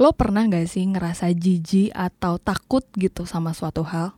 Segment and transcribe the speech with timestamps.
[0.00, 4.16] Lo pernah gak sih ngerasa jijik atau takut gitu sama suatu hal?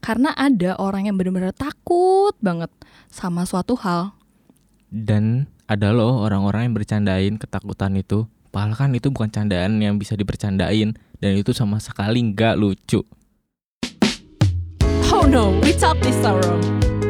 [0.00, 2.72] Karena ada orang yang bener-bener takut banget
[3.12, 4.16] sama suatu hal.
[4.88, 8.24] Dan ada loh orang-orang yang bercandain ketakutan itu.
[8.48, 13.04] Padahal kan itu bukan candaan yang bisa dibercandain dan itu sama sekali nggak lucu.
[15.12, 16.56] Oh no, we talk this sorrow.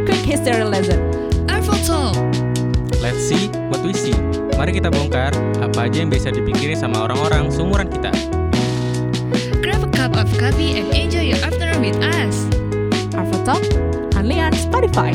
[0.03, 1.24] Quick history lesson.
[3.05, 4.17] Let's see what we see.
[4.57, 8.09] Mari kita bongkar apa aja yang bisa dipikirin sama orang-orang seumuran kita.
[9.61, 12.49] Grab a cup of coffee and enjoy your afternoon with us.
[13.13, 13.61] Arvo Talk,
[14.17, 15.13] only on Spotify.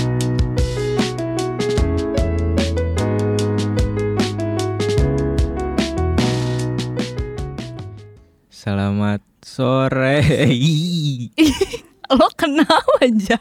[8.54, 10.22] Selamat sore.
[12.22, 13.38] Lo kenapa aja?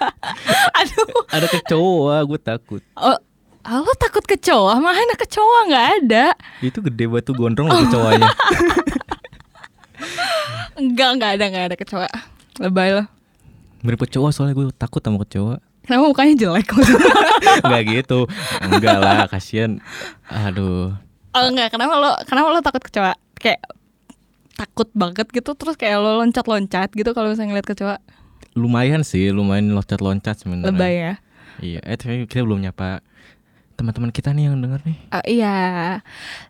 [0.73, 2.81] Aduh, ada kecoa, gue takut.
[2.97, 3.17] oh,
[3.77, 4.81] lo takut kecoa?
[4.81, 6.33] Mana kecoa nggak ada?
[6.65, 8.33] Itu gede batu gondrong loh kecoanya.
[10.81, 12.09] Enggak, nggak ada, nggak ada kecoa.
[12.63, 13.05] Lebay lo.
[13.85, 15.61] Mirip kecoa soalnya gue takut sama kecoa.
[15.85, 16.69] Kenapa mukanya jelek?
[17.65, 18.25] Enggak gitu.
[18.65, 19.83] Enggak lah, kasihan.
[20.31, 20.97] Aduh.
[21.37, 23.13] oh enggak, kenapa lo kenapa lo takut kecoa?
[23.37, 23.61] Kayak
[24.59, 27.97] takut banget gitu terus kayak lo loncat-loncat gitu kalau misalnya ngeliat kecoa.
[28.59, 30.73] Lumayan sih, lumayan loncat-loncat sebenarnya.
[30.73, 31.15] Lebay ya.
[31.59, 33.03] Iya, eh tapi kita belum nyapa
[33.79, 34.99] teman-teman kita nih yang denger nih.
[35.15, 35.59] Oh, iya.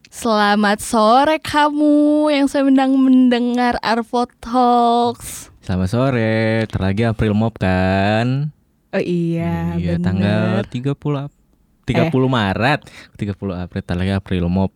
[0.09, 5.53] Selamat sore kamu yang sedang mendengar Arvo Talks.
[5.61, 8.48] Selamat sore, terlagi April Mop kan?
[8.97, 10.09] Oh iya, iya, bener.
[10.09, 11.37] tanggal 30 Ap-
[11.85, 12.89] 30 Maret,
[13.20, 14.73] 30 April terlagi April Mop.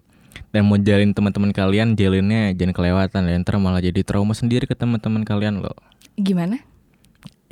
[0.52, 4.76] Dan mau jalin teman-teman kalian, jalinnya jangan kelewatan ya, ntar malah jadi trauma sendiri ke
[4.76, 5.72] teman-teman kalian loh.
[6.20, 6.60] Gimana?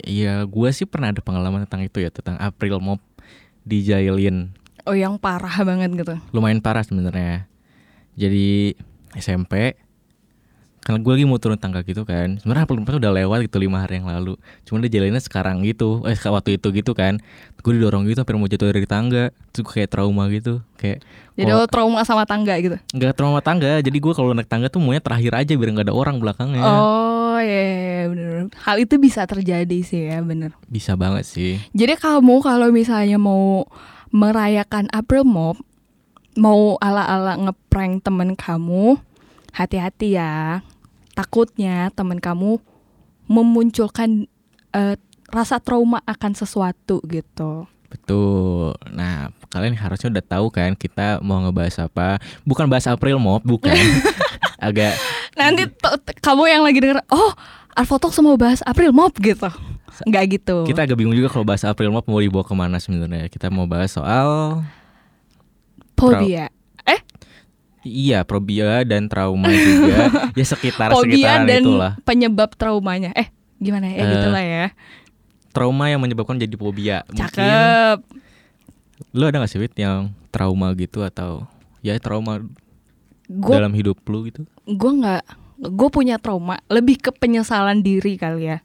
[0.05, 3.01] Iya, gue sih pernah ada pengalaman tentang itu ya, tentang April Mop
[3.65, 4.53] dijailin.
[4.91, 6.19] Oh yang parah banget gitu.
[6.35, 7.47] Lumayan parah sebenarnya.
[8.19, 8.75] Jadi
[9.15, 9.79] SMP
[10.81, 13.85] karena gue lagi mau turun tangga gitu kan sebenarnya April Mop udah lewat gitu lima
[13.85, 17.21] hari yang lalu cuman dia jalannya sekarang gitu eh waktu itu gitu kan
[17.55, 21.05] gue didorong gitu hampir mau jatuh dari tangga terus gue kayak trauma gitu kayak
[21.37, 22.81] Jadi lo trauma sama tangga gitu.
[22.97, 25.95] nggak trauma tangga jadi gue kalau naik tangga tuh maunya terakhir aja biar nggak ada
[25.95, 28.33] orang belakangnya Oh iya, iya, iya, bener.
[28.59, 30.53] Hal itu bisa terjadi sih ya bener.
[30.65, 33.69] bisa banget sih Jadi kamu kalau misalnya mau
[34.11, 35.59] merayakan April Mop,
[36.39, 38.99] mau ala-ala ngeprank temen kamu,
[39.55, 40.63] hati-hati ya.
[41.15, 42.63] Takutnya temen kamu
[43.31, 44.27] memunculkan
[44.75, 44.97] eh,
[45.31, 47.67] rasa trauma akan sesuatu gitu.
[47.91, 48.79] Betul.
[48.95, 52.23] Nah, kalian harusnya udah tahu kan kita mau ngebahas apa.
[52.47, 53.75] Bukan bahas April Mop, bukan.
[54.61, 54.93] Agak
[55.41, 55.65] Nanti
[56.21, 57.33] kamu yang lagi denger, oh
[57.73, 59.49] Arfotok semua bahas April Mop gitu.
[60.07, 60.57] Nggak gitu.
[60.65, 63.27] kita agak bingung juga kalau bahas April Mop mau dibawa ke mana sebenarnya.
[63.29, 64.61] Kita mau bahas soal
[65.95, 66.49] Fobia.
[66.89, 67.01] Eh,
[67.85, 70.09] iya probia dan trauma juga.
[70.39, 71.93] ya sekitar fobia sekitaran dan itulah.
[72.03, 73.13] penyebab traumanya.
[73.13, 73.29] Eh,
[73.61, 74.01] gimana ya?
[74.01, 74.65] Eh, gitulah ya.
[75.53, 77.05] Trauma yang menyebabkan jadi fobia.
[77.13, 77.99] Mungkin Cakep.
[79.13, 81.45] lu ada gak sih Wit yang trauma gitu atau
[81.81, 82.45] ya trauma
[83.27, 84.43] Gue dalam hidup lu gitu?
[84.67, 85.23] gue nggak
[85.71, 88.59] gue punya trauma lebih ke penyesalan diri kali ya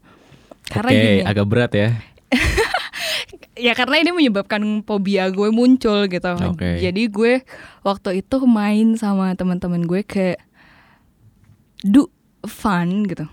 [0.68, 1.90] karena Oke, gini agak berat ya.
[3.56, 6.76] ya karena ini menyebabkan fobia gue muncul gitu Oke.
[6.78, 7.34] jadi gue
[7.82, 10.36] waktu itu main sama teman-teman gue ke
[11.82, 12.12] do
[12.44, 13.26] fun gitu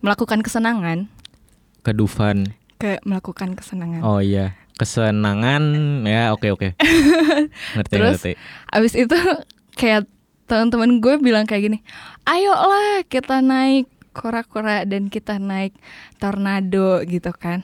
[0.00, 1.10] melakukan kesenangan
[1.80, 2.50] Ke Dufan.
[2.76, 5.62] ke melakukan kesenangan Oh iya, kesenangan
[6.08, 6.68] ya oke oke.
[7.74, 8.32] ngerti Terus, ngerti.
[8.68, 9.18] abis itu
[9.72, 10.04] kayak
[10.44, 11.78] teman-teman gue bilang kayak gini
[12.22, 15.76] ayolah kita naik kora-kora dan kita naik
[16.16, 17.62] tornado gitu kan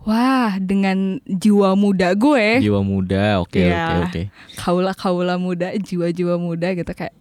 [0.00, 4.02] wah dengan jiwa muda gue Jiwa muda, oke Iya.
[4.02, 4.22] oke oke.
[4.56, 7.14] kaula kaula muda jiwa-jiwa muda gitu kayak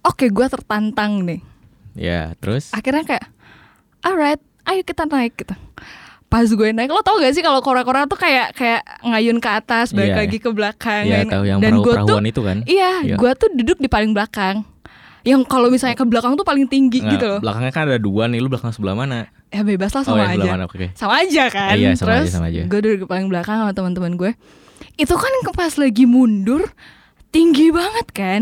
[0.00, 1.42] oke gue tertantang nih
[1.92, 3.26] Ya, terus akhirnya kayak
[4.00, 5.52] alright ayo kita naik gitu
[6.26, 9.92] pas gue naik lo tau gak sih kalau kora-kora tuh kayak kayak ngayun ke atas
[9.92, 10.20] balik Iya.
[10.24, 12.58] lagi ke belakang ya ngayun- tahu yang dan gue tuh itu kan?
[12.64, 13.16] Iya, Iya.
[13.20, 14.64] gua tuh duduk di paling belakang.
[15.22, 17.38] Yang kalau misalnya ke belakang tuh paling tinggi Nggak, gitu loh.
[17.38, 19.30] Belakangnya kan ada dua nih, lu belakang sebelah mana?
[19.54, 20.34] Ya bebas lah oh, sama yang aja.
[20.34, 20.64] sebelah mana?
[20.66, 20.86] Oke.
[20.98, 21.74] Sama aja kan.
[21.78, 22.62] Iya, sama Terus aja, sama aja.
[22.66, 24.30] gue duduk paling belakang sama teman-teman gue.
[24.98, 26.66] Itu kan pas lagi mundur
[27.30, 28.40] tinggi banget kan.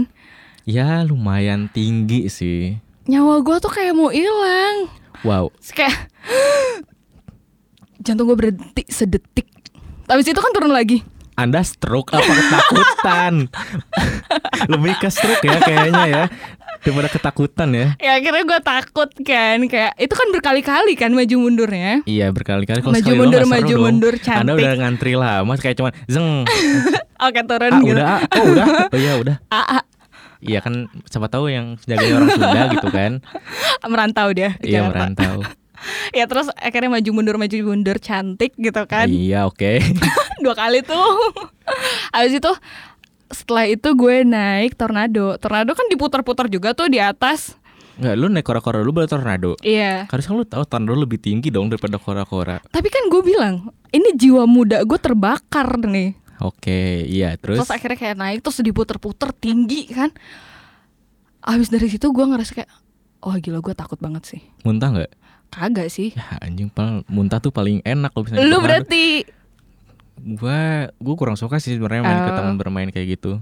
[0.65, 2.79] Ya, lumayan tinggi sih.
[3.11, 4.87] Nyawa gua tuh kayak mau hilang.
[5.27, 5.51] Wow.
[5.59, 5.97] Terus kayak
[8.05, 9.49] jantung gue berhenti sedetik.
[10.07, 11.03] Habis itu kan turun lagi.
[11.41, 13.35] Anda stroke apa ketakutan?
[14.73, 16.25] Lebih ke stroke ya kayaknya ya.
[16.81, 17.87] Daripada ketakutan ya.
[17.97, 22.01] Ya akhirnya gue takut kan kayak itu kan berkali-kali kan maju mundurnya.
[22.03, 23.83] Iya berkali-kali kalau Maju mundur, maju dong.
[23.83, 24.57] mundur, Anda cantik.
[24.57, 26.49] udah ngantri lama kayak cuman zeng.
[27.27, 27.93] Oke turun Ah, gitu.
[27.93, 28.07] udah.
[28.07, 28.21] ah.
[28.33, 28.67] Oh, udah.
[28.89, 29.37] Oh iya, udah.
[29.53, 29.83] Ah, ah.
[30.41, 30.73] Iya kan
[31.05, 33.13] siapa tahu yang jagain orang Sunda gitu kan.
[33.87, 35.45] merantau dia di Iya merantau.
[36.13, 39.81] ya terus akhirnya maju mundur maju mundur cantik gitu kan Iya oke.
[40.39, 41.01] dua kali tuh
[42.11, 42.53] habis itu
[43.31, 45.39] setelah itu gue naik tornado.
[45.39, 47.57] Tornado kan diputar-putar juga tuh di atas.
[48.01, 49.53] Enggak lu naik kora-kora dulu baru tornado.
[49.63, 50.09] iya.
[50.11, 52.59] Harusnya lu tahu tornado lebih tinggi dong daripada kora-kora.
[52.73, 56.17] tapi kan gue bilang ini jiwa muda gue terbakar nih.
[56.41, 57.61] Oke, iya terus.
[57.61, 60.09] terus, akhirnya kayak naik terus diputer-puter tinggi kan?
[61.45, 62.71] Habis dari situ gue ngerasa kayak
[63.21, 64.41] oh gila gue takut banget sih.
[64.65, 65.13] Muntah nggak?
[65.51, 66.15] kagak sih.
[66.15, 69.27] Ya anjing paling muntah tuh paling enak kalau misalnya lu berarti
[70.23, 70.61] Gua
[70.95, 72.37] gua kurang suka sih sebenarnya main ke Oh.
[72.37, 73.41] taman bermain kayak gitu.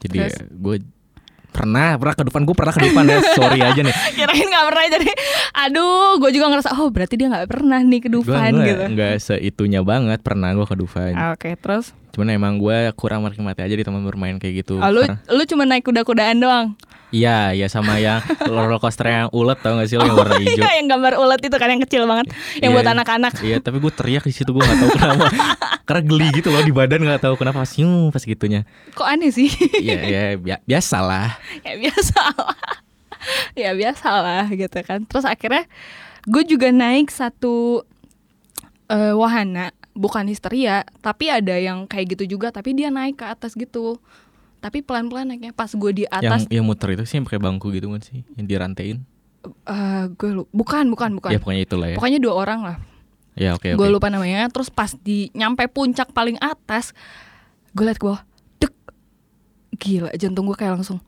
[0.00, 0.32] Jadi Terus?
[0.34, 0.76] ya, gue
[1.50, 4.84] pernah pernah ke depan gue pernah ke depan ya sorry aja nih kirain nggak pernah
[4.88, 5.10] jadi
[5.58, 8.82] aduh gue juga ngerasa oh berarti dia nggak pernah nih ke gue Dufan nggak gitu
[8.88, 13.60] nggak seitunya banget pernah gue ke Dufan Ah, oke terus cuman emang gue kurang menikmati
[13.60, 16.66] aja di taman bermain kayak gitu Oh, lu Karena- lu cuma naik kuda-kudaan doang.
[17.10, 20.56] Iya iya sama yang roller coaster yang ulet tau gak sih lo yang warna hijau
[20.56, 23.32] Iya, yang gambar ulet itu kan yang kecil banget, yang Iya, buat anak-anak.
[23.40, 25.24] iya tapi gue teriak di situ gue nggak tahu kenapa
[25.86, 28.62] karena geli gitu loh di badan nggak tahu kenapa siung pas gitunya
[28.92, 29.50] Kok aneh sih?
[29.76, 32.54] iya ya bi- biasa lah ya biasa lah.
[33.52, 35.04] ya biasa lah gitu kan.
[35.04, 35.68] Terus akhirnya
[36.22, 37.84] gue juga naik satu
[38.86, 43.52] eh, wahana, bukan histeria, tapi ada yang kayak gitu juga, tapi dia naik ke atas
[43.52, 44.00] gitu.
[44.60, 45.56] Tapi pelan-pelan naiknya.
[45.56, 48.22] Pas gue di yang atas, yang muter itu sih yang pakai bangku gitu kan sih
[48.36, 49.02] yang dirantain.
[49.44, 51.30] Eh, gue lu, bukan bukan bukan.
[51.32, 51.96] ya pokoknya itulah ya.
[51.96, 52.76] Pokoknya dua orang lah.
[53.38, 53.94] ya oke gue oke.
[53.96, 54.46] lupa namanya.
[54.52, 56.92] Terus pas di nyampe puncak paling atas
[57.72, 58.20] gue liat bawah
[58.60, 58.74] dek.
[59.80, 61.00] Gila jantung gue kayak langsung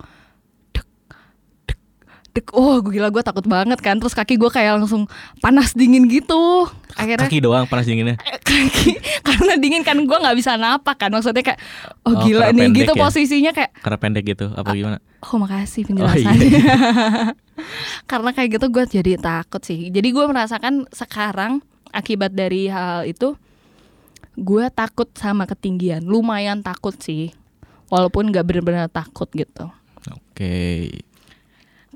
[2.32, 4.00] dek oh gue gila gue takut banget kan.
[4.00, 5.04] Terus kaki gue kayak langsung
[5.44, 6.64] panas dingin gitu.
[6.96, 8.16] Akhirnya kaki doang panas dinginnya?
[8.20, 8.96] Kaki.
[9.28, 11.12] Karena dingin kan gue nggak bisa napak kan.
[11.12, 11.60] Maksudnya kayak
[12.08, 13.00] oh, Oh, gila nih gitu ya?
[13.00, 14.98] posisinya kayak karena pendek gitu apa gimana?
[15.22, 16.46] oh makasih Oh, penjelasannya.
[16.48, 16.74] Iya.
[18.10, 19.92] karena kayak gitu gue jadi takut sih.
[19.92, 21.60] Jadi gue merasakan sekarang
[21.92, 23.36] akibat dari hal itu
[24.40, 26.00] gue takut sama ketinggian.
[26.08, 27.36] Lumayan takut sih.
[27.92, 29.68] Walaupun nggak benar-benar takut gitu.
[30.08, 30.88] Oke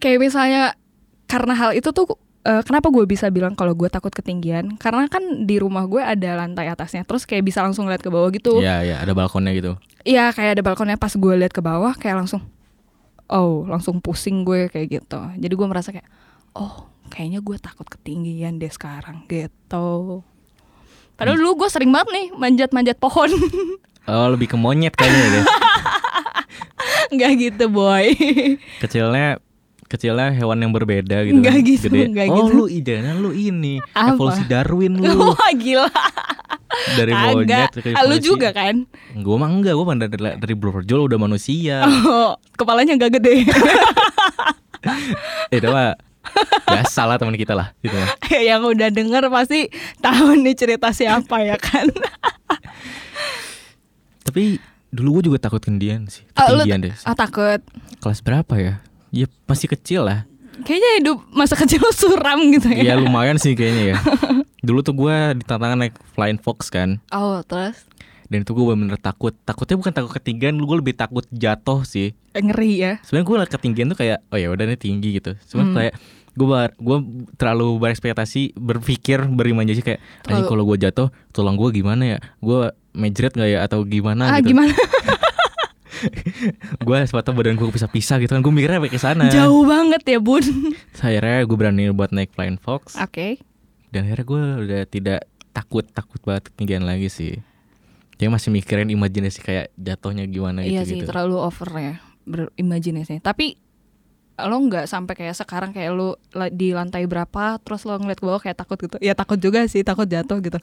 [0.02, 0.74] kayak misalnya
[1.26, 4.78] karena hal itu tuh eh, kenapa gue bisa bilang kalau gue takut ketinggian?
[4.78, 8.30] Karena kan di rumah gue ada lantai atasnya terus kayak bisa langsung lihat ke bawah
[8.30, 8.62] gitu.
[8.62, 9.74] Ya ya ada balkonnya gitu.
[10.06, 12.46] Iya kayak ada balkonnya pas gue lihat ke bawah kayak langsung
[13.26, 15.20] oh langsung pusing gue kayak gitu.
[15.36, 16.06] Jadi gue merasa kayak
[16.54, 20.22] oh kayaknya gue takut ketinggian deh sekarang gitu.
[21.16, 23.30] Padahal dulu gue sering banget nih manjat-manjat pohon.
[24.06, 25.44] Oh lebih ke monyet kayaknya deh.
[27.18, 28.14] Nggak gitu boy.
[28.78, 29.42] Kecilnya
[29.86, 32.02] kecilnya hewan yang berbeda gitu Nggak kan, gitu, gede.
[32.10, 32.52] nggak oh gitu.
[32.52, 34.12] lu idenya lu ini Apa?
[34.12, 35.06] evolusi Darwin lu.
[35.30, 35.86] Wah gila.
[36.92, 38.26] Dari monyet ke Ah, lu evolusi.
[38.26, 38.82] juga kan?
[39.12, 41.86] Gue mah enggak gue dari, dari brojol udah manusia.
[42.04, 43.46] Oh, kepalanya gak gede.
[45.56, 45.94] Itu mah
[46.66, 48.10] biasa lah teman kita lah gitu mah.
[48.36, 51.86] yang udah denger pasti tahu nih cerita siapa ya kan?
[54.22, 54.58] Tapi
[54.90, 56.26] dulu gue juga takut ketinggian sih.
[56.32, 56.94] Ah, lu- ketinggian deh.
[57.00, 57.62] ah takut.
[57.98, 58.74] Kelas berapa ya
[59.10, 60.24] ya masih kecil lah.
[60.56, 62.82] Kayaknya hidup masa kecil lu suram gitu ya.
[62.82, 63.96] Ya lumayan sih kayaknya ya.
[64.60, 66.98] Dulu tuh gue di tantangan naik flying fox kan.
[67.10, 67.84] Oh terus?
[68.26, 69.30] Dan itu gue bener-bener takut.
[69.38, 72.16] Takutnya bukan takut ketinggian gue lebih takut jatuh sih.
[72.34, 72.92] Eh, ngeri ya?
[73.04, 75.36] Sebenarnya gue ketinggian tuh kayak oh ya udah ini tinggi gitu.
[75.46, 75.76] Cuman Hmm.
[75.76, 75.94] kayak
[76.36, 76.44] gue
[76.76, 76.98] gue
[77.36, 82.18] terlalu berekspektasi berpikir berimajinasi kayak anjing kalau gue jatuh tulang gue gimana ya?
[82.40, 83.58] Gue mejret nggak ya?
[83.62, 84.52] Atau gimana ah gitu?
[84.52, 84.72] gimana
[86.86, 89.24] gue sepatu badan gue bisa pisah gitu kan gue mikirnya sampai ke sana.
[89.32, 90.44] Jauh banget ya bun.
[91.00, 92.96] Akhirnya gue berani buat naik flying fox.
[93.00, 93.40] Oke.
[93.90, 95.20] Dan akhirnya gue udah tidak
[95.56, 97.40] takut takut banget ketinggian lagi sih.
[98.16, 103.20] Jadi masih mikirin imajinasi kayak jatuhnya gimana iya gitu sih gitu terlalu over ya berimajinasi
[103.20, 103.60] tapi
[104.36, 106.20] lo nggak sampai kayak sekarang kayak lo
[106.52, 108.96] di lantai berapa terus lo ngeliat ke bawah kayak takut gitu.
[109.00, 110.60] Ya takut juga sih takut jatuh gitu.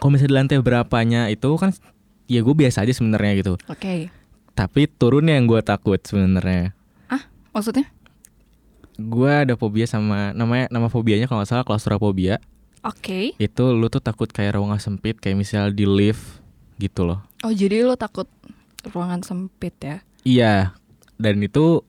[0.00, 1.72] Kalau misalnya di lantai berapanya itu kan
[2.28, 3.52] ya gue biasa aja sebenarnya gitu.
[3.68, 4.08] Oke
[4.52, 6.76] tapi turunnya yang gue takut sebenarnya.
[7.08, 7.88] Ah maksudnya?
[9.00, 12.38] Gue ada fobia sama namanya nama fobianya kalau nggak salah klaustrofobia.
[12.84, 13.34] Oke.
[13.38, 16.42] Itu lu tuh takut kayak ruangan sempit kayak misal di lift
[16.76, 17.22] gitu loh.
[17.46, 18.26] Oh jadi lo takut
[18.88, 19.96] ruangan sempit ya?
[20.26, 20.54] Iya.
[21.16, 21.86] Dan itu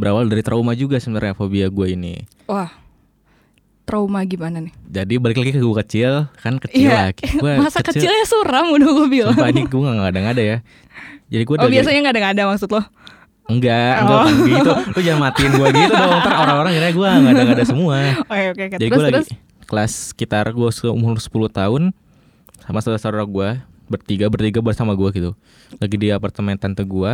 [0.00, 2.24] berawal dari trauma juga sebenarnya fobia gue ini.
[2.48, 2.70] Wah
[3.90, 4.70] trauma gimana nih?
[4.86, 7.08] Jadi balik lagi ke gue kecil kan kecil Iya, lah
[7.42, 9.34] gue masa kecilnya suram udah gue bilang.
[9.34, 10.56] Sumpah ini gue nggak ada ada ya.
[11.26, 12.82] Jadi gue oh biasanya nggak ada nggak ada maksud lo?
[13.46, 14.22] Enggak enggak Oh.
[14.22, 14.72] kan gitu.
[14.94, 16.12] Lu jangan matiin gue gitu dong.
[16.16, 17.96] Ntar orang-orang kira gue nggak ada nggak ada semua.
[18.30, 18.76] Oke oke oke.
[18.78, 19.22] Jadi gue lagi
[19.66, 21.82] kelas sekitar gue umur 10 tahun
[22.62, 23.48] sama saudara-saudara gue
[23.86, 25.30] bertiga bertiga bersama gue gitu.
[25.76, 27.12] Lagi di apartemen tante gue.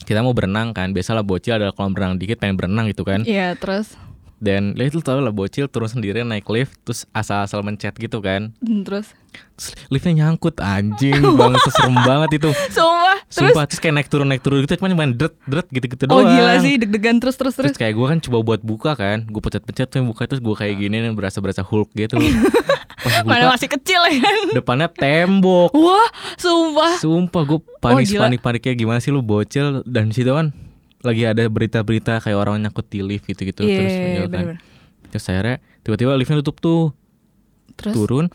[0.00, 0.90] kita mau berenang kan.
[0.90, 3.20] Biasalah bocil ada kolam berenang dikit pengen berenang gitu kan.
[3.20, 3.92] Iya, terus
[4.40, 8.56] dan ya itu tau lah bocil turun sendiri naik lift terus asal-asal mencet gitu kan.
[8.64, 9.12] Terus?
[9.54, 12.50] Terus liftnya nyangkut anjing banget serem banget itu.
[12.72, 13.78] Sumpah terus sumpah terus?
[13.78, 16.32] kayak naik turun naik turun gitu cuma main dret dret gitu gitu oh doang.
[16.32, 17.78] gila sih deg-degan terus terus terus terus.
[17.78, 20.96] kayak gue kan coba buat buka kan gue pencet-pencet tuh buka terus gue kayak gini
[21.04, 22.16] nih berasa berasa Hulk gitu.
[23.04, 24.34] Pas mana masih kecil ya kan?
[24.56, 25.72] depannya tembok.
[25.72, 26.96] Wah sumpah.
[27.00, 28.28] Sumpah gue panik gila.
[28.28, 29.84] panik paniknya gimana sih lu bocil?
[29.84, 30.52] Dan situ kan
[31.00, 34.28] lagi ada berita-berita kayak orang nyangkut di lift gitu-gitu iya terus iya, gitu kan.
[34.30, 34.58] bener-bener.
[35.10, 36.82] Terus akhirnya tiba-tiba liftnya tutup tuh
[37.74, 38.26] terus turun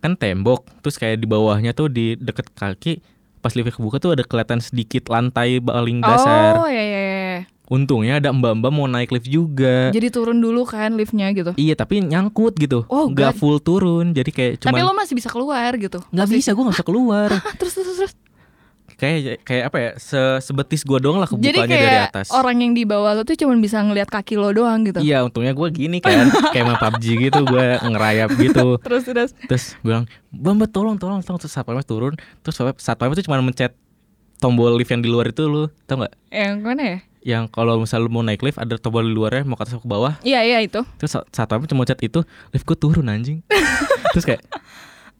[0.00, 3.04] kan tembok terus kayak di bawahnya tuh di deket kaki
[3.40, 6.56] pas liftnya kebuka tuh ada kelihatan sedikit lantai paling dasar.
[6.60, 7.38] oh iya iya iya.
[7.70, 9.94] Untungnya ada mbak-mbak mau naik lift juga.
[9.94, 13.38] jadi turun dulu kan liftnya gitu Iya tapi nyangkut gitu, Oh, God.
[13.38, 16.88] full turun, jadi kayak tapi lo masih bisa keluar gitu nggak bisa, gue nggak bisa
[16.88, 17.30] keluar.
[17.62, 18.12] Terus terus terus
[19.00, 22.26] kayak kayak apa ya, se- sebetis gue doang lah jadi kebukanya kayak dari atas.
[22.30, 25.00] orang yang di bawah lo tuh cuma bisa ngelihat kaki lo doang gitu?
[25.00, 28.76] Iya untungnya gue gini kan Kayak main PUBG gitu Gue ngerayap gitu.
[28.84, 29.30] Terus terus.
[29.42, 31.38] Terus gue bilang Bamba tolong tolong tolong.
[31.38, 33.72] Terus satpamnya turun Terus satpamnya tuh cuma mencet
[34.36, 36.12] Tombol lift yang di luar itu lu Tau gak?
[36.28, 36.98] yang mana ya?
[37.22, 39.84] Yang kalau misal lu mau naik lift Ada tombol di luarnya Mau ke atas ke
[39.84, 40.20] bawah.
[40.20, 40.84] Iya iya itu.
[40.96, 43.40] Terus sat- satpamnya cuma mencet itu Lift gue turun anjing.
[44.12, 44.42] Terus kayak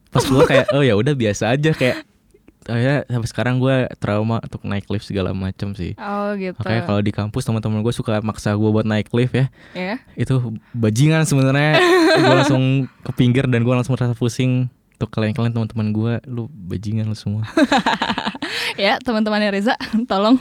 [0.09, 1.71] Pas keluar kayak Oh ya udah biasa aja.
[1.71, 2.03] Kayak
[2.71, 5.99] Oh ya sampai sekarang gue trauma untuk naik lift segala macam sih.
[5.99, 6.55] oh gitu.
[6.57, 9.47] Makanya kalau di kampus teman-teman gue suka maksa gue buat naik lift ya.
[9.75, 9.99] ya.
[10.15, 11.83] Itu bajingan sebenarnya.
[12.11, 12.65] Gue langsung
[13.03, 14.67] ke pinggir dan gue langsung merasa pusing.
[14.95, 17.43] Untuk kalian-kalian teman-teman gue lu bajingan lu semua.
[18.77, 19.75] Ya teman-temannya Reza
[20.11, 20.37] tolong.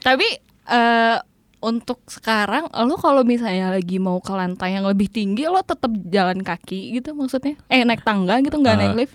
[0.00, 0.26] Tapi
[0.66, 1.18] eh
[1.60, 6.40] untuk sekarang lo kalau misalnya lagi mau ke lantai yang lebih tinggi lo tetap jalan
[6.40, 7.54] kaki gitu maksudnya?
[7.68, 9.14] Eh naik tangga gitu nggak Eh, naik lift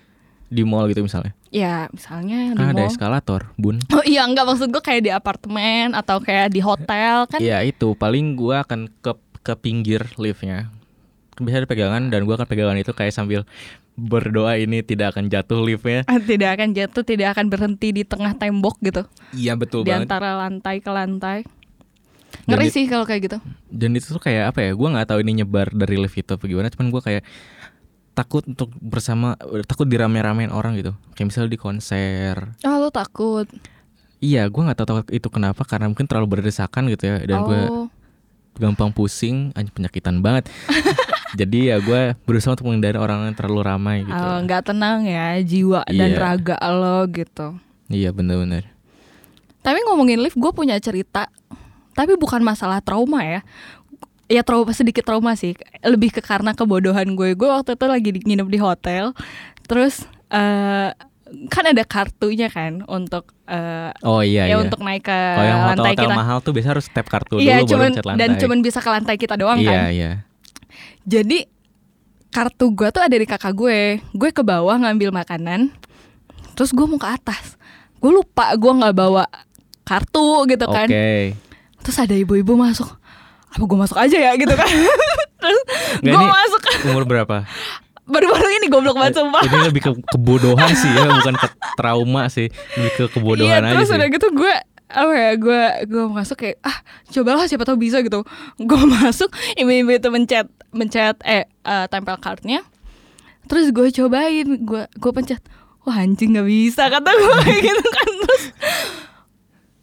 [0.50, 1.34] di mall gitu misalnya?
[1.50, 2.92] Ya misalnya di kan ada mall.
[2.92, 3.82] eskalator bun.
[3.96, 7.40] Oh iya nggak maksud gue kayak di apartemen atau kayak di hotel kan?
[7.42, 7.96] Iya itu.
[7.98, 9.12] Paling gue akan ke
[9.42, 10.70] ke pinggir liftnya.
[11.36, 13.44] Bisa ada pegangan dan gue akan pegangan itu kayak sambil
[13.96, 16.04] berdoa ini tidak akan jatuh liftnya.
[16.06, 19.04] Tidak akan jatuh tidak akan berhenti di tengah tembok gitu.
[19.32, 20.08] Iya betul di banget.
[20.12, 21.40] antara lantai ke lantai.
[22.46, 23.38] Ngeri sih kalau kayak gitu.
[23.72, 24.72] Dan itu tuh kayak apa ya?
[24.75, 27.24] Gue nggak tahu ini nyebar dari lift itu apa gimana cuman gue kayak
[28.15, 29.36] takut untuk bersama
[29.67, 33.45] takut dirame-ramein orang gitu kayak misalnya di konser oh lo takut
[34.24, 37.86] Iya, gue nggak tahu itu kenapa karena mungkin terlalu berdesakan gitu ya dan gue oh
[38.55, 40.48] gampang pusing, anjing penyakitan banget.
[41.39, 44.15] Jadi ya gue berusaha untuk menghindari orang yang terlalu ramai gitu.
[44.15, 46.19] Oh, nggak tenang ya jiwa dan Iya.
[46.19, 47.60] raga lo gitu.
[47.91, 48.72] Iya bener-bener.
[49.60, 51.27] Tapi ngomongin lift, gue punya cerita.
[51.95, 53.41] Tapi bukan masalah trauma ya.
[54.25, 55.53] Ya trauma sedikit trauma sih.
[55.79, 57.34] Lebih ke karena kebodohan gue.
[57.34, 59.13] Gue waktu itu lagi di, nginep di hotel.
[59.63, 60.89] Terus eh
[61.50, 64.58] kan ada kartunya kan untuk eh, Oh iya ya iya.
[64.58, 66.15] untuk naik ke Kalau yang lantai hotel-hotel kita.
[66.15, 68.20] mahal tuh biasa harus tap kartu Iya, dulu baru cuman lantai.
[68.22, 69.82] dan cuman bisa ke lantai kita doang Iya kan.
[69.89, 70.12] iya.
[71.03, 71.50] Jadi
[72.29, 73.79] kartu gue tuh ada di kakak gue.
[74.12, 75.74] Gue ke bawah ngambil makanan.
[76.53, 77.58] Terus gue mau ke atas.
[77.98, 79.25] Gue lupa gue nggak bawa
[79.82, 80.88] kartu gitu kan.
[81.82, 82.89] Terus ada ibu-ibu masuk.
[83.56, 84.68] Apa gue masuk aja ya gitu kan.
[85.42, 85.62] Terus
[86.04, 86.62] gue masuk.
[86.92, 87.48] Umur berapa?
[88.06, 89.42] Baru-baru ini goblok banget sumpah.
[89.42, 91.48] Ini lebih ke kebodohan sih ya, bukan ke
[91.80, 92.52] trauma sih.
[92.78, 93.98] Lebih ke kebodohan iya, aja terus sih.
[93.98, 94.54] udah gitu gue
[94.86, 96.78] apa ya gue gue masuk kayak ah
[97.10, 98.22] cobalah siapa tahu bisa gitu
[98.62, 102.62] gue masuk ibu-ibu itu mencet mencet eh eh, tempel kartunya
[103.50, 105.42] terus gue cobain gue gue pencet
[105.86, 108.44] wah anjing nggak bisa kata gue gitu kan terus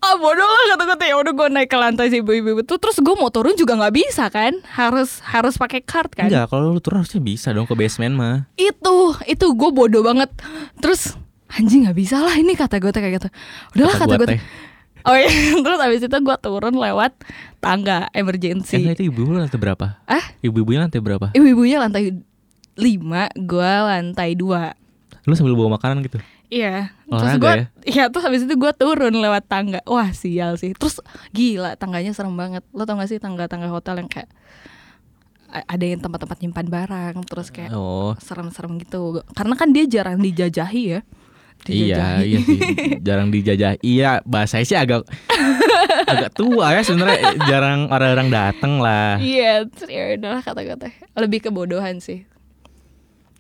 [0.03, 2.75] ah bodoh lah kata gue ya udah gue naik ke lantai si ibu-ibu itu.
[2.75, 4.59] Terus gue mau turun juga nggak bisa kan?
[4.69, 6.27] Harus harus pakai card kan?
[6.27, 8.37] Enggak, kalau lu turun harusnya bisa dong ke basement mah.
[8.55, 10.29] itu itu gue bodoh banget.
[10.77, 11.15] Terus
[11.49, 13.29] anjing nggak bisa lah ini kata gue kayak gitu.
[13.73, 14.39] Udahlah Kata kata, gua gue
[15.03, 15.31] oh iya.
[15.65, 17.13] Terus abis itu gue turun lewat
[17.59, 18.83] tangga Eh, emergency.
[18.83, 20.03] Enggak, itu ibu lantai berapa?
[20.05, 21.27] ah Ibu-ibunya lantai berapa?
[21.31, 22.11] ibu-ibunya lantai
[22.75, 24.75] lima gue lantai dua.
[25.23, 26.19] Lu sambil bawa makanan gitu?
[26.53, 27.65] Iya, terus Olahraga gue, ya?
[27.97, 29.81] iya terus habis itu gue turun lewat tangga.
[29.89, 30.77] Wah sial sih.
[30.77, 31.01] Terus
[31.33, 32.61] gila tangganya serem banget.
[32.77, 34.29] Lo tau gak sih tangga-tangga hotel yang kayak
[35.53, 39.21] ada yang tempat-tempat nyimpan barang, terus kayak Oh, serem-serem gitu.
[39.33, 41.01] Karena kan dia jarang dijajahi ya.
[41.63, 42.25] Iya, Dijajahi.
[42.27, 42.59] iya sih.
[43.01, 43.73] Jarang dijajah.
[43.81, 45.09] Iya, bahasanya sih agak
[46.05, 49.17] agak tua ya sebenarnya jarang orang-orang dateng lah.
[49.17, 50.89] Iya, terus ya udahlah kata-kata.
[51.17, 52.25] Lebih kebodohan sih.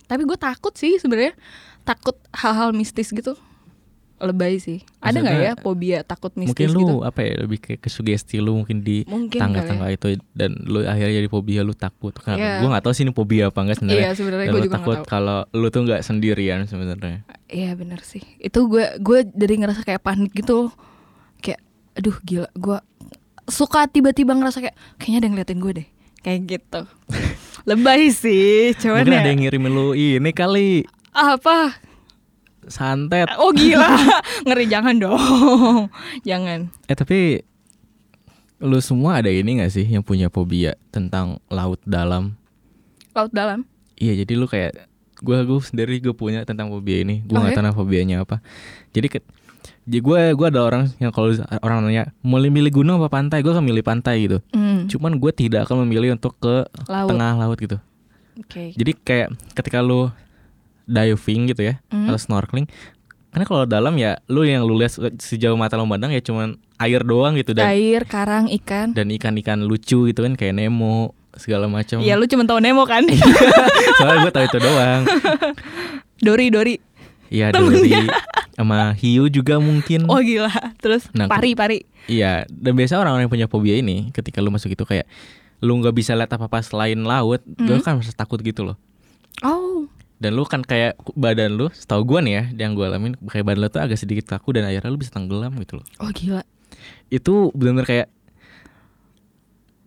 [0.06, 1.32] Tapi gue takut sih sebenarnya.
[1.82, 3.34] Takut hal-hal mistis gitu.
[4.22, 4.86] Lebay sih.
[5.02, 6.96] Ada nggak ya fobia takut mistis Mungkin lu gitu?
[7.02, 9.02] apa ya lebih kayak ke sugesti lu mungkin di
[9.34, 12.14] tangga-tangga kali itu dan lu akhirnya jadi fobia lu takut.
[12.14, 12.54] Karena Iya.
[12.62, 14.14] gua nggak tahu sih ini fobia apa enggak Iya sebenarnya.
[14.14, 17.26] sebenarnya Dan gue lu juga takut kalau lu tuh nggak sendirian sebenarnya.
[17.50, 18.22] Iya bener sih.
[18.38, 20.70] Itu gue gue jadi ngerasa kayak panik gitu.
[21.92, 22.78] aduh gila gue
[23.44, 25.88] suka tiba-tiba ngerasa kayak kayaknya ada yang ngeliatin gue deh
[26.24, 26.80] kayak gitu
[27.68, 31.76] lebay sih cuman Mungkin ya ada yang ngirimin lu ini kali apa
[32.66, 33.28] santet.
[33.36, 33.88] oh gila
[34.48, 35.88] ngeri jangan dong
[36.28, 37.44] jangan Eh tapi
[38.62, 42.38] lu semua ada ini gak sih yang punya fobia tentang laut dalam?
[43.12, 43.66] laut dalam
[43.98, 44.88] Iya jadi lu kayak
[45.22, 47.22] gua gue sendiri gue punya tentang fobia ini.
[47.22, 47.56] Gue nggak ya?
[47.56, 48.42] tahu nama fobianya apa.
[48.90, 49.18] Jadi ke,
[49.86, 51.30] jadi gue gue ada orang yang kalau
[51.62, 54.42] orang nanya mau milih gunung apa pantai, gue akan milih pantai gitu.
[54.50, 57.78] Hmm, Cuman gue tidak akan memilih untuk ke laut tengah laut gitu.
[58.34, 60.10] oke Jadi kayak ketika lu
[60.92, 62.06] diving gitu ya Hmm.
[62.06, 62.68] atau snorkeling,
[63.28, 67.00] karena kalau dalam ya lu yang lu lihat sejauh mata lu memandang ya cuman air
[67.00, 71.98] doang gitu dan air karang ikan dan ikan-ikan lucu gitu kan kayak Nemo segala macam.
[71.98, 73.08] Iya lu cuma tahu Nemo kan
[73.96, 75.02] Soalnya gue tahu itu doang.
[76.24, 76.74] Dori Dori
[77.28, 78.04] Iya dari
[78.52, 80.04] sama hiu juga mungkin.
[80.04, 84.38] oh gila terus Nah, pari pari Iya, dan biasa orang-orang yang punya fobia ini ketika
[84.38, 85.08] lu masuk itu kayak
[85.60, 87.80] lu nggak bisa lihat apa-apa selain laut, lu Hmm.
[87.80, 88.76] kan merasa takut gitu loh.
[89.40, 89.86] oh
[90.22, 93.66] Dan lu kan kayak badan lu, setahu gua nih ya, yang gua alamin kayak badan
[93.66, 95.86] lu tuh agak sedikit kaku dan akhirnya lu bisa tenggelam gitu loh.
[95.98, 96.46] oh gila
[97.10, 98.08] Itu benar-benar kayak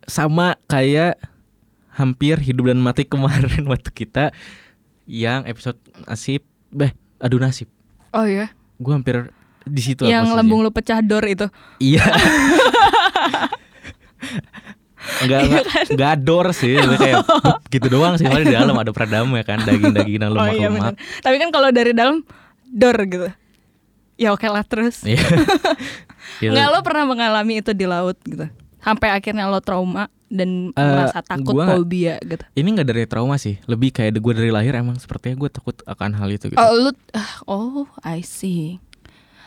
[0.04, 1.16] sama kayak
[1.90, 4.30] hampir hidup dan mati kemarin waktu kita
[5.08, 7.72] yang episode nasib, beh, adu nasib.
[8.12, 9.32] oh ya Gua hampir
[9.64, 11.48] di situ yang lambung lu pecah dor itu
[11.80, 12.04] Iya.
[15.18, 18.24] Enggak Iya enggak enggak ador sih, kayak bup, gitu doang sih.
[18.24, 20.72] Padahal di dalam ada peredam ya kan, daging-dagingan oh iya lemak-lemak.
[20.72, 22.16] benar tapi kan kalau dari dalam
[22.66, 23.28] dor gitu
[24.14, 25.22] ya oke lah terus Iya.
[26.36, 26.50] Gitu.
[26.50, 28.44] nggak lo pernah mengalami itu di laut gitu
[28.78, 33.04] sampai akhirnya lo trauma dan Eh, merasa takut gua nggak- fobia gitu Ini enggak dari
[33.04, 36.58] trauma sih, lebih kayak gue dari lahir emang sepertinya gue takut akan hal itu gitu.
[36.58, 38.82] oh lu ah, oh I see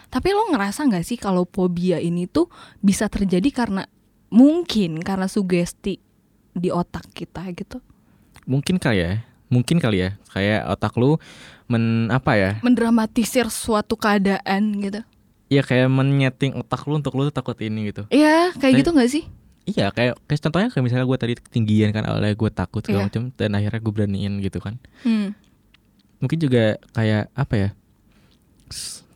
[0.08, 2.48] tapi lo ngerasa nggak sih kalau fobia ini tuh
[2.80, 3.84] bisa terjadi karena
[4.30, 5.98] mungkin karena sugesti
[6.52, 7.82] di otak kita gitu
[8.46, 9.12] Mungkin kali ya,
[9.46, 11.22] mungkin kali ya, kayak otak lu
[11.66, 12.52] men apa ya?
[12.60, 15.02] mendramatisir suatu keadaan gitu
[15.48, 18.06] Iya kayak menyeting otak lu untuk lu tuh takut ini gitu.
[18.08, 19.24] Iya kayak Tapi- gitu nggak sih
[19.66, 23.08] Iya kayak kayak contohnya kayak misalnya gue tadi ketinggian kan awalnya gue takut segala Iya.
[23.10, 24.78] macam dan akhirnya gue beraniin gitu kan.
[25.02, 25.30] hmm.
[26.20, 27.70] mungkin juga kayak apa ya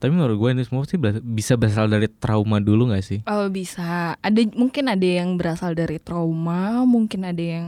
[0.03, 3.23] tapi menurut gue ini semua sih bisa berasal dari trauma dulu gak sih?
[3.23, 4.19] Oh bisa.
[4.19, 7.65] Ada mungkin ada yang berasal dari trauma mungkin ada yang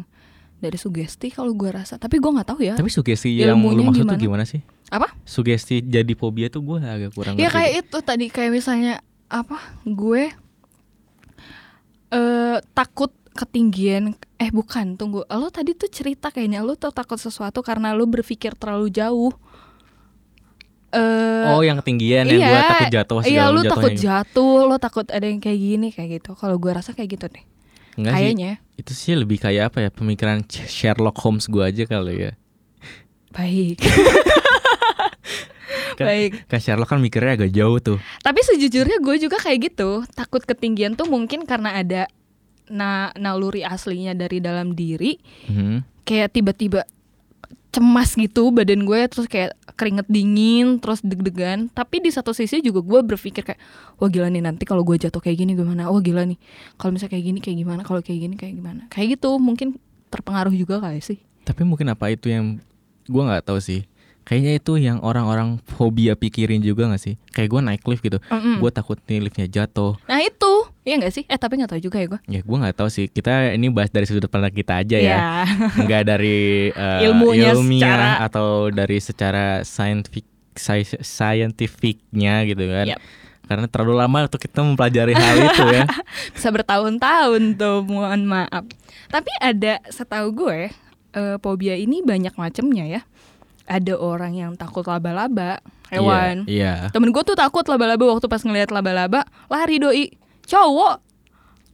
[0.59, 1.95] dari sugesti kalau gue rasa.
[1.95, 4.43] Tapi gue nggak tahu ya tapi sugesti yang lu maksud tuh gimana?
[4.43, 4.59] gimana sih?
[4.91, 5.15] Apa?
[5.23, 8.99] Sugesti jadi fobia tuh gue agak kurang ya kayak itu tadi kayak misalnya
[9.31, 9.55] apa
[9.87, 10.27] gue
[12.11, 17.63] eh takut ketinggian eh bukan tunggu lo tadi tuh cerita kayaknya lo tuh takut sesuatu
[17.63, 19.31] karena lo berpikir terlalu jauh
[20.95, 24.07] eh oh yang ketinggian yang gue takut jatuh iya lu takut gitu.
[24.07, 26.31] jatuh lo takut ada yang kayak gini kayak gitu.
[26.39, 27.43] Kalau gue rasa kayak gitu deh.
[27.99, 28.19] Enggak sih.
[28.23, 28.51] Kayaknya.
[28.75, 32.31] Itu sih lebih kayak apa ya pemikiran Sherlock Holmes gue aja kali ya.
[33.35, 33.83] Baik.
[35.95, 36.31] Kan- baik.
[36.51, 37.97] kan Sherlock kan mikirnya agak jauh tuh.
[38.19, 40.03] Tapi sejujurnya gue juga kayak gitu.
[40.11, 42.11] Takut ketinggian tuh mungkin karena ada
[42.67, 45.15] na naluri aslinya dari dalam diri.
[45.47, 46.03] Mhm.
[46.03, 46.83] Kayak tiba-tiba
[47.75, 51.67] cemas gitu badan gue Terus kayak keringet dingin Terus deg-degan.
[51.75, 53.59] Tapi di satu sisi juga gue berpikir kayak
[53.99, 55.91] Wah gila nih nanti kalau gue jatuh kayak gini gimana?
[55.91, 56.39] Wah gila nih.
[56.79, 57.81] Kalau misalnya kayak gini kayak gimana?
[57.83, 58.81] Kalau kayak gini kayak gimana?
[58.87, 59.75] Kayak gitu mungkin
[60.07, 61.19] terpengaruh juga kali sih.
[61.43, 62.63] Tapi mungkin apa itu yang
[63.05, 63.85] gue nggak tahu sih
[64.25, 68.57] kayaknya itu yang orang-orang fobia pikirin juga gak sih kayak gue naik lift gitu Mm-mm.
[68.57, 71.25] gue takut nih liftnya jatuh Nah itu Iya gak sih?
[71.25, 73.05] Eh tapi gak tahu juga ya gue Ya gue nggak tahu sih.
[73.07, 75.01] Kita ini bahas dari sudut pandang kita aja ya.
[75.01, 75.25] Iya.
[75.81, 76.37] Nggak dari
[76.69, 82.85] eh, Ilmunya ilmiah secara- atau dari secara scientific sci- scientificnya gitu kan.
[82.87, 82.99] Yap.
[83.45, 85.83] Karena terlalu lama untuk kita mempelajari hal itu ya.
[86.37, 88.65] bisa bertahun-tahun tuh mohon maaf
[89.05, 90.59] tapi ada setahu gue
[91.13, 93.01] eh, fobia ini banyak macamnya ya
[93.65, 96.89] ada orang yang takut laba-laba hewan Iya.
[96.89, 100.05] temen gue tuh takut laba-laba waktu pas ngeliat laba-laba lari doi
[100.43, 101.01] cowok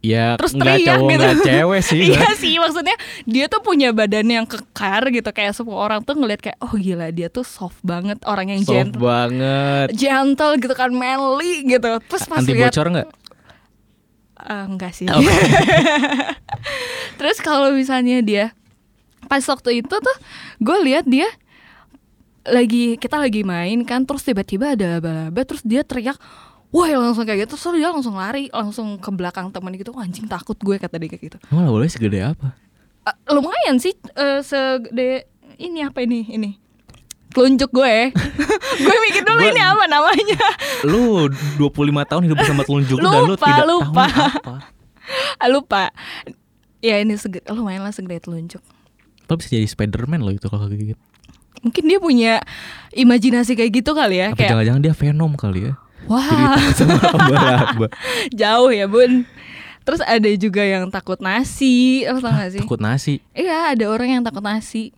[0.02, 0.34] Iya.
[0.34, 1.46] Terus teriak cowok gitu.
[1.46, 2.02] cewek sih.
[2.10, 6.42] iya sih maksudnya dia tuh punya badan yang kekar gitu kayak semua orang tuh ngeliat
[6.42, 9.88] kayak oh gila dia tuh soft banget orang yang Soft gentle banget.
[9.94, 13.10] gentle gitu kan manly gitu terus pas Anti bocor nggak?
[14.42, 15.06] Eh, enggak sih.
[15.06, 15.22] Oke.
[17.18, 18.46] Terus kalau misalnya dia
[19.30, 20.18] pas waktu itu tuh
[20.58, 21.30] gue lihat dia
[22.44, 26.18] lagi kita lagi main kan terus tiba-tiba ada laba-laba terus dia teriak
[26.70, 30.26] wah langsung kayak gitu terus dia langsung lari langsung ke belakang temen gitu "Wah, anjing
[30.26, 32.58] takut gue kata dia kayak gitu Emang boleh segede apa?
[33.04, 36.52] Eh, lumayan sih eh, segede ini apa ini ini
[37.32, 38.12] telunjuk gue.
[38.84, 40.40] gue mikir dulu Gua- ini apa namanya.
[40.84, 41.72] Lu 25
[42.04, 44.04] tahun hidup bersama telunjuk lu dan lu Lupa, tidak lupa.
[44.06, 44.56] tahu apa.
[45.40, 45.84] Ah, Lupa.
[46.80, 48.60] Ya ini segede, lumayan lah segede telunjuk.
[49.26, 51.04] Lo bisa jadi Spiderman lo itu kalau kayak gitu.
[51.62, 52.34] Mungkin dia punya
[52.92, 55.74] imajinasi kayak gitu kali ya, Apa kayak jangan-jangan dia Venom kali ya?
[56.10, 57.88] Wah laba-laba.
[58.42, 59.24] jauh ya bun.
[59.82, 62.62] Terus ada juga yang takut nasi, tau gak sih?
[62.62, 63.14] Takut nasi.
[63.34, 64.94] Iya ada orang yang takut nasi.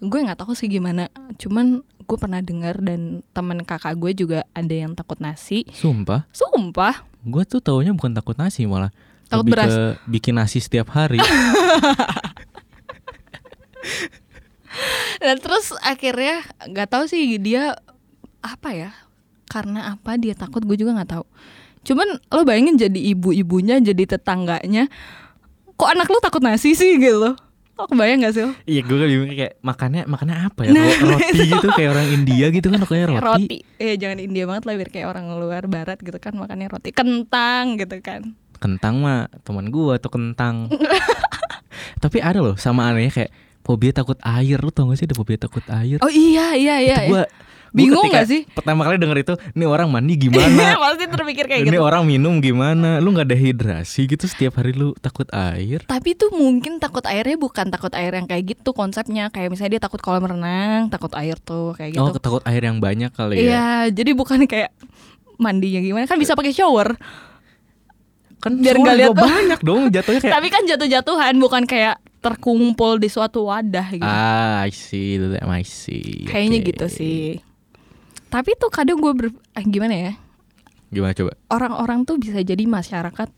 [0.00, 1.12] Gue nggak tahu sih gimana.
[1.36, 5.68] Cuman gue pernah dengar dan temen kakak gue juga ada yang takut nasi.
[5.70, 7.04] Sumpah, Sumpah.
[7.20, 8.88] gue tuh taunya bukan takut nasi malah
[9.28, 9.68] Takut lebih beras.
[9.70, 11.20] ke bikin nasi setiap hari.
[15.18, 17.76] Dan terus akhirnya nggak tahu sih dia
[18.40, 18.90] apa ya?
[19.50, 21.24] Karena apa dia takut gue juga nggak tahu.
[21.80, 24.86] Cuman lo bayangin jadi ibu-ibunya, jadi tetangganya.
[25.80, 27.34] Kok anak lu takut nasi sih gitu loh?
[27.80, 28.52] Lo kebayang gak sih lo?
[28.68, 30.70] Iya gue bingung kayak makannya makannya apa ya?
[30.76, 33.24] Nah, Ro- roti gitu kayak orang India gitu kan kayak roti.
[33.24, 33.58] roti.
[33.80, 37.80] Eh jangan India banget lah biar kayak orang luar barat gitu kan makannya roti kentang
[37.80, 38.36] gitu kan.
[38.60, 40.68] Kentang mah teman gue atau kentang.
[42.04, 44.58] Tapi ada loh sama anehnya kayak fobia takut air.
[44.60, 45.98] Lu tau gak sih ada fobia takut air?
[46.00, 46.96] Oh iya iya iya.
[47.04, 47.24] itu gue
[47.70, 48.42] Bingung gak sih?
[48.50, 50.74] Pertama kali denger itu, nih orang mandi gimana?
[50.82, 51.82] Pasti terpikir kayak ini gitu.
[51.82, 52.98] orang minum gimana?
[52.98, 55.86] Lu nggak dehidrasi gitu setiap hari lu takut air?
[55.86, 59.30] Tapi tuh mungkin takut airnya bukan takut air yang kayak gitu konsepnya.
[59.30, 62.02] Kayak misalnya dia takut kolam renang, takut air tuh kayak gitu.
[62.02, 63.42] Oh, takut air yang banyak kali ya?
[63.46, 64.74] Iya, jadi bukan kayak
[65.38, 66.98] mandinya gimana kan bisa pakai shower.
[68.40, 73.00] Kan Biar nggak lihat gua banyak dong jatuhnya kayak Tapi kan jatuh-jatuhan bukan kayak terkumpul
[73.00, 74.04] di suatu wadah gitu.
[74.04, 76.28] Ah, I see, I see.
[76.28, 76.68] Kayaknya Oke.
[76.72, 77.24] gitu sih.
[78.30, 80.12] Tapi tuh kadang gue ber eh, gimana ya?
[80.92, 81.32] Gimana coba?
[81.48, 83.28] Orang-orang tuh bisa jadi masyarakat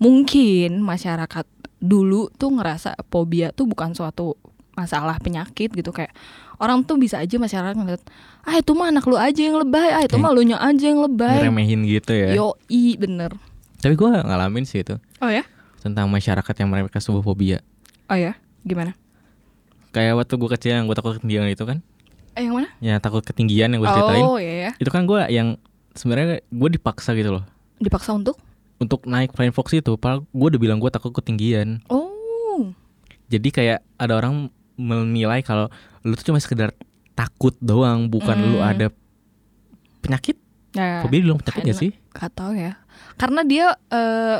[0.00, 1.46] mungkin masyarakat
[1.82, 4.34] dulu tuh ngerasa fobia tuh bukan suatu
[4.72, 6.10] masalah penyakit gitu kayak
[6.58, 8.02] orang tuh bisa aja masyarakat ngeliat
[8.46, 10.84] ah itu mah anak lu aja yang lebay ah itu Kayak mah lu nya aja
[10.88, 12.32] yang lebay Ngeremehin gitu ya.
[12.32, 13.36] yo i bener
[13.82, 15.42] Tapi gua ngalamin sih itu oh ya
[15.82, 17.58] tentang masyarakat yang mereka sebuah fobia.
[18.12, 18.92] Oh ya gimana
[19.90, 21.80] Kayak waktu gua kecil yang gua takut ketinggian itu kan?
[22.32, 24.22] eh yang mana Ya takut ketinggian yang gua ceritain.
[24.22, 25.56] oh ya ya Itu kan gua yang
[25.92, 27.44] sebenarnya gua dipaksa gitu loh
[27.76, 28.36] dipaksa untuk
[28.76, 29.94] untuk naik Flying Fox itu.
[29.94, 31.80] Padahal gua udah bilang gua takut ketinggian.
[31.86, 32.72] oh
[33.26, 35.68] Jadi kayak ada orang menilai kalau
[36.02, 36.72] lu tuh cuma sekedar
[37.12, 38.66] takut doang, bukan lu Hmm.
[38.66, 38.86] ada
[40.00, 40.36] penyakit.
[40.72, 41.90] ya Fobia dibilang penyakit ya karena- sih?
[42.10, 42.72] Gak tahu ya.
[43.14, 44.38] Karena dia eh,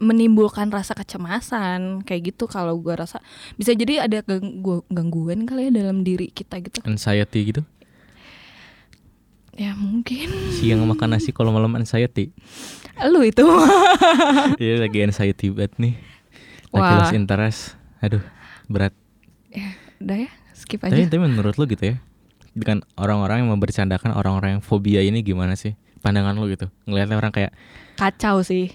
[0.00, 3.20] menimbulkan rasa kecemasan kayak gitu kalau gua rasa
[3.54, 6.80] bisa jadi ada ganggu- gangguan kali ya dalam diri kita gitu.
[6.82, 7.62] Anxiety gitu.
[9.52, 12.32] Ya mungkin Siang makan nasi kalau malam anxiety.
[13.02, 13.44] lu itu.
[14.62, 15.94] Iya lagi anxiety banget nih.
[16.70, 16.98] Lagi Wah.
[16.98, 17.60] lost interest.
[18.00, 18.24] Aduh,
[18.66, 18.96] berat.
[19.50, 21.12] ya, udah ya, skip Tapi, aja.
[21.12, 21.96] tapi menurut lu gitu ya?
[22.56, 25.76] Dengan orang-orang yang membercandakan orang-orang yang fobia ini gimana sih?
[26.00, 26.72] Pandangan lu gitu.
[26.88, 27.52] Ngeliatnya orang kayak
[28.00, 28.72] Kacau sih.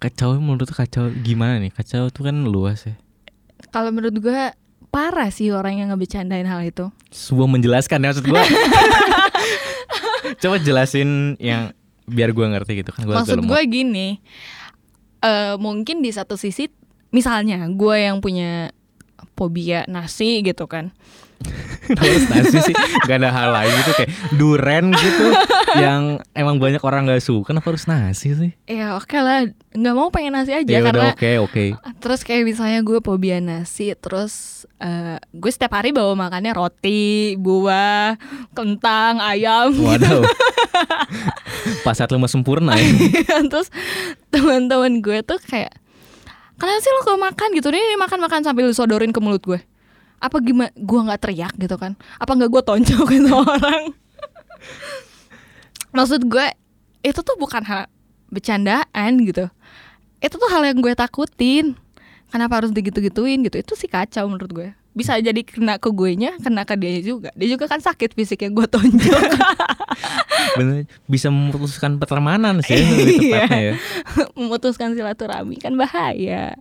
[0.00, 1.70] Kacau menurut kacau gimana nih?
[1.70, 2.96] Kacau tuh kan luas ya.
[3.68, 4.56] Kalau menurut gua
[4.90, 6.88] parah sih orang yang ngebecandain hal itu.
[7.12, 8.42] Sebuah menjelaskan ya maksud gua.
[10.42, 11.76] Coba jelasin yang
[12.08, 14.18] biar gua ngerti gitu kan gua Maksud gue gini,
[15.20, 16.66] eh mungkin di satu sisi,
[17.14, 18.74] misalnya gue yang punya
[19.38, 20.90] fobia nasi gitu kan,
[21.90, 25.26] Terus nasi sih gak ada hal lain gitu kayak duren gitu
[25.74, 28.52] yang emang banyak orang gak suka kenapa harus nasi sih?
[28.64, 31.64] ya oke lah, nggak mau pengen nasi aja Ya karena udah oke oke.
[31.98, 38.14] terus kayak misalnya gue fobia nasi, terus eh, gue setiap hari bawa makannya roti, buah,
[38.52, 40.22] kentang, ayam, Waduh.
[41.84, 42.86] Pas saat lu mau sempurna ya.
[43.44, 43.68] terus
[44.30, 45.74] teman-teman gue tuh kayak
[46.54, 49.58] kenapa sih lo kalau makan gitu nih makan makan sambil lu sodorin ke mulut gue
[50.20, 51.96] apa gimana gue nggak teriak gitu kan?
[52.16, 53.90] Apa nggak gue tonjok gitu orang?
[55.90, 56.46] Maksud gue
[57.00, 57.88] itu tuh bukan hal
[58.28, 59.48] bercandaan gitu.
[60.20, 61.74] Itu tuh hal yang gue takutin.
[62.30, 63.58] Kenapa harus digitu-gituin gitu?
[63.58, 64.68] Itu sih kacau menurut gue.
[64.90, 67.30] Bisa jadi kena ke gue nya kena ke dia juga.
[67.34, 69.22] Dia juga kan sakit fisik yang gue tonjok.
[70.58, 70.86] Bener.
[71.08, 73.34] Bisa memutuskan pertemanan sih lebih Iya.
[73.46, 73.74] tepatnya ya.
[74.38, 76.54] memutuskan silaturahmi kan bahaya.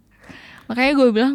[0.66, 1.34] Makanya gue bilang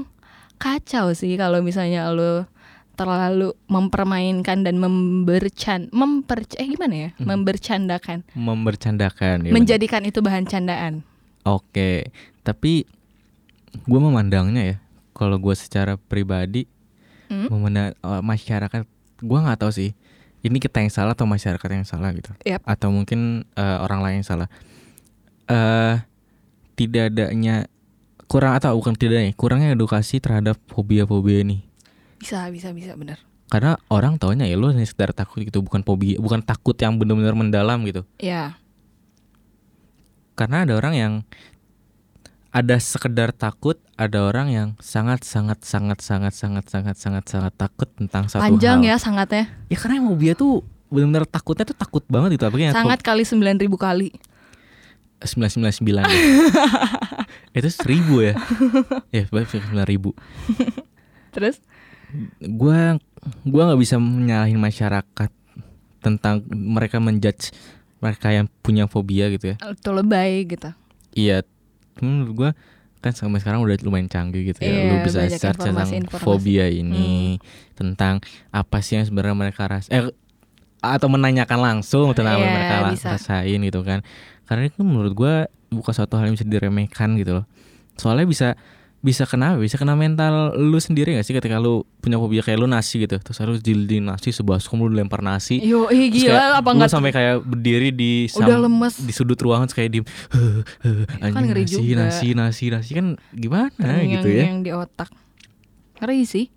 [0.57, 2.47] kacau sih kalau misalnya lo
[2.95, 7.27] terlalu mempermainkan dan membercan memper eh gimana ya Hmm.
[7.29, 9.53] membercandakan Membercandakan ya.
[9.53, 11.03] menjadikan itu bahan candaan
[11.43, 12.09] Oke,
[12.40, 12.88] tapi
[13.83, 14.77] gue memandangnya ya,
[15.12, 16.64] kalau gue secara pribadi
[17.25, 17.49] Hmm?
[17.51, 18.85] memandang eh, masyarakat,
[19.19, 19.90] gue nggak tahu sih,
[20.40, 22.62] ini kita yang salah atau masyarakat yang salah gitu, Yap.
[22.62, 24.49] atau mungkin eh, orang lain yang salah.
[25.45, 25.95] Eh,
[26.75, 27.69] tidak adanya
[28.35, 31.62] kurang atau bukan tidak adanya, kurangnya edukasi terhadap fobia-fobia ini.
[32.18, 36.18] bisa bisa bisa bener karena orang taunya ya lu hanya sekedar takut gitu bukan fobia
[36.18, 38.59] bukan takut yang benar-benar mendalam gitu Ya.
[40.35, 41.12] karena ada orang yang
[42.51, 47.87] ada sekedar takut ada orang yang sangat sangat sangat sangat sangat sangat sangat sangat takut
[47.94, 49.44] tentang satu Panjang hal ya sangatnya.
[49.70, 53.23] ya karena yang fobia tuh benar-benar takutnya tuh takut banget gitu apalagi yang Sangat kali
[53.23, 54.09] 9000 kali.
[55.24, 56.04] Sembilan sembilan sembilan
[57.56, 58.34] itu seribu ya?
[59.10, 60.10] Ya sembilan ribu.
[61.30, 61.58] Terus?
[62.40, 62.98] Gua
[63.42, 65.30] gua nggak bisa menyalahin masyarakat
[65.98, 67.50] tentang mereka menjudge
[67.98, 69.56] mereka yang punya fobia gitu ya.
[69.58, 70.70] Itu lebay gitu.
[71.14, 71.46] iya
[72.02, 72.50] menurut gua
[72.98, 74.68] kan sampai sekarang udah lumayan canggih gitu ya.
[74.68, 76.24] Iya, lu bisa banyak search tentang informasi-informasi.
[76.26, 77.38] fobia ini
[77.76, 78.18] tentang
[78.50, 80.08] apa sih yang sebenarnya mereka ras eh
[80.84, 83.08] atau menanyakan langsung tentang apa yang Iya, mereka bisa.
[83.16, 84.00] rasain gitu kan
[84.46, 85.35] karena itu menurut gua
[85.68, 87.46] bukan suatu hal yang bisa diremehkan gitu loh
[87.98, 88.48] soalnya bisa
[89.04, 92.64] bisa kena bisa kena mental lu sendiri gak sih ketika lu punya fobia kayak lu
[92.64, 96.44] nasi gitu terus harus jilidin nasi sebaskom lu lempar nasi Yo, ih Terus kayak gila
[96.57, 99.04] apa lu enggak sampai kayak berdiri di Udah lemes.
[99.04, 100.00] di sudut ruangan kayak di
[101.20, 102.09] kan ngeri nasi, juga.
[102.09, 105.12] nasi nasi nasi kan gimana yang, gitu ya yang di otak.
[106.00, 106.48] Ngeri sih.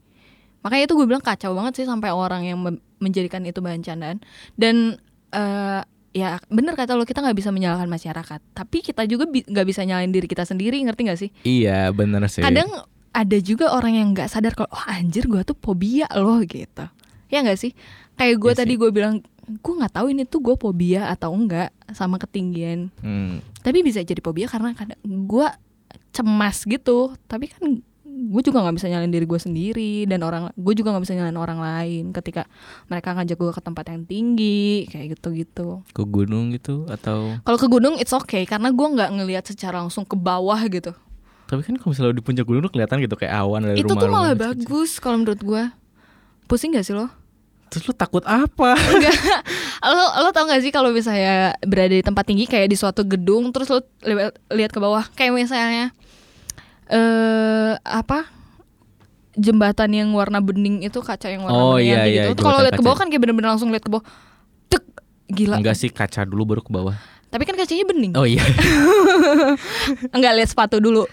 [0.64, 2.60] Makanya itu gue bilang kacau banget sih sampai orang yang
[3.04, 4.24] menjadikan itu bahan candaan.
[4.56, 4.96] Dan
[5.36, 8.40] eh ya bener kata lo kita nggak bisa menyalahkan masyarakat.
[8.52, 11.30] Tapi kita juga bi- nggak bisa nyalain diri kita sendiri, ngerti gak sih?
[11.42, 12.70] iya bener sih Kadang
[13.10, 16.86] ada juga orang yang nggak sadar kalau oh anjir gue tuh fobia loh gitu.
[17.28, 17.72] Ya nggak sih?
[18.14, 19.16] Kayak gue Iya tadi gue bilang
[19.48, 23.40] gue nggak tahu ini tuh gue fobia atau enggak sama ketinggian Hmm.
[23.62, 25.48] tapi bisa jadi fobia karena kadang gue
[26.12, 27.80] cemas gitu tapi kan
[28.18, 31.38] gue juga nggak bisa nyalain diri gue sendiri dan orang gue juga nggak bisa nyalain
[31.38, 32.50] orang lain ketika
[32.90, 37.38] mereka ngajak gue ke tempat yang tinggi kayak gitu gitu ke gunung gitu atau?
[37.46, 40.92] Kalau ke gunung it's okay karena gue nggak ngelihat secara langsung ke bawah gitu.
[41.48, 44.10] Tapi kan kalau misalnya di puncak gunung kelihatan gitu kayak awan dari itu rumah tuh
[44.12, 44.44] malah gitu.
[44.44, 45.64] bagus kalau menurut gue.
[46.48, 47.08] Pusing gak sih lo?
[47.72, 48.76] Terus lu takut apa?
[48.76, 49.16] Enggak.
[49.96, 53.52] lo lo tau gak sih kalau misalnya berada di tempat tinggi kayak di suatu gedung
[53.56, 55.08] terus lo li- lihat ke bawah?
[55.16, 55.96] Kayak misalnya
[56.88, 58.32] eh apa
[59.38, 62.42] jembatan yang warna bening itu kaca yang warna Oh, bening iya, kayak iya, gitu.
[62.42, 64.02] Kalau lihat ke bawah kan kayak bener-bener langsung lihat ke bawah.
[64.68, 64.84] Tek,
[65.30, 65.62] gila.
[65.62, 66.96] enggak sih kaca dulu baru ke bawah
[67.28, 68.16] Tapi kan kacanya bening.
[68.16, 68.42] oh iya
[70.16, 71.04] Enggak lihat sepatu dulu.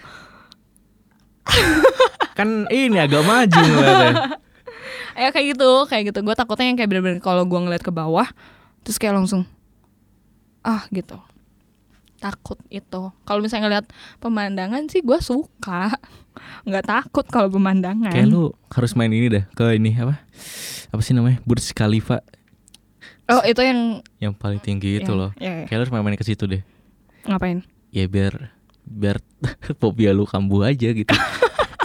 [2.39, 3.63] kan ini agak maju
[5.15, 6.19] Ya kayak gitu, kayak gitu.
[6.27, 8.27] Gue takutnya yang kayak bener-bener kalau gua ngeliat ke bawah
[8.83, 9.47] terus kayak langsung
[10.59, 11.15] ah gitu.
[12.25, 13.01] Takut itu.
[13.21, 13.85] Kalau misalnya ngeliat
[14.17, 15.93] pemandangan sih gua suka.
[16.67, 18.09] nggak takut kalau pemandangan.
[18.09, 20.19] kayak lu harus main ini dah ke ini apa
[20.89, 22.19] apa sih namanya Burj Khalifa
[23.25, 25.65] Oh, itu yang yang paling tinggi itu yang- loh ya, ya.
[25.65, 26.61] kayak lu harus main-main ke situ deh
[27.23, 27.63] Ngapain?
[27.89, 28.53] ya biar
[28.85, 29.17] biar
[29.81, 31.09] fobia lu kambuh aja gitu